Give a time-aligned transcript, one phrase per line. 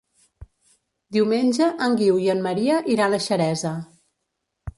[1.17, 3.77] Diumenge en Guiu i en Maria iran a Xeresa.